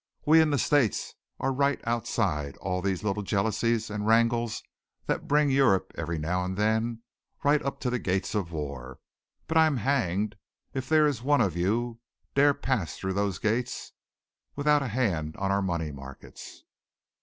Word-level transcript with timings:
We 0.25 0.41
in 0.41 0.49
the 0.49 0.57
States 0.57 1.13
are 1.39 1.53
right 1.53 1.79
outside 1.85 2.57
all 2.57 2.81
these 2.81 3.03
little 3.03 3.21
jealousies 3.21 3.91
and 3.91 4.07
wrangles 4.07 4.63
that 5.05 5.27
bring 5.27 5.51
Europe, 5.51 5.91
every 5.93 6.17
now 6.17 6.43
and 6.43 6.57
then, 6.57 7.03
right 7.43 7.61
up 7.61 7.79
to 7.81 7.91
the 7.91 7.99
gates 7.99 8.33
of 8.33 8.51
war, 8.51 8.97
but 9.47 9.57
I'm 9.59 9.77
hanged 9.77 10.37
if 10.73 10.89
there 10.89 11.05
is 11.05 11.21
one 11.21 11.39
of 11.39 11.55
you 11.55 11.99
dare 12.33 12.55
pass 12.55 12.97
through 12.97 13.13
those 13.13 13.37
gates 13.37 13.91
without 14.55 14.81
a 14.81 14.87
hand 14.87 15.37
on 15.37 15.51
our 15.51 15.61
money 15.61 15.91
markets. 15.91 16.63